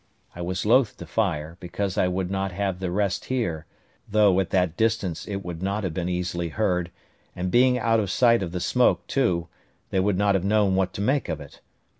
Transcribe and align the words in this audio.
I 0.35 0.41
was 0.41 0.65
loath 0.65 0.97
to 0.97 1.05
fire, 1.05 1.57
because 1.59 1.95
I 1.95 2.07
would 2.07 2.31
not 2.31 2.51
have 2.51 2.79
the 2.79 2.89
rest 2.89 3.25
hear; 3.25 3.67
though, 4.09 4.39
at 4.39 4.49
that 4.49 4.75
distance, 4.75 5.27
it 5.27 5.45
would 5.45 5.61
not 5.61 5.83
have 5.83 5.93
been 5.93 6.09
easily 6.09 6.49
heard, 6.49 6.89
and 7.35 7.51
being 7.51 7.77
out 7.77 7.99
of 7.99 8.09
sight 8.09 8.41
of 8.41 8.51
the 8.51 8.59
smoke, 8.59 9.05
too, 9.05 9.47
they 9.91 9.99
would 9.99 10.17
not 10.17 10.33
have 10.33 10.43
known 10.43 10.73
what 10.73 10.91
to 10.93 11.01
make 11.01 11.29
of 11.29 11.39
it. 11.39 11.61